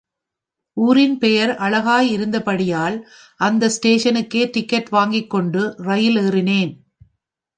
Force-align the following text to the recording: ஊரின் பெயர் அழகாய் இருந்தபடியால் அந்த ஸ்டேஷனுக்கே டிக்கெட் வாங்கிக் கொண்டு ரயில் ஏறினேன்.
ஊரின் 0.77 1.17
பெயர் 1.17 1.51
அழகாய் 1.55 2.09
இருந்தபடியால் 2.11 2.97
அந்த 3.39 3.69
ஸ்டேஷனுக்கே 3.75 4.43
டிக்கெட் 4.51 4.89
வாங்கிக் 4.89 5.29
கொண்டு 5.29 5.75
ரயில் 5.77 6.17
ஏறினேன். 6.17 6.73